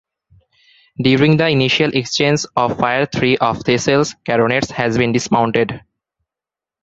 [0.99, 5.79] During the initial exchange of fire three of "Thistle"s carronades had been dismounted.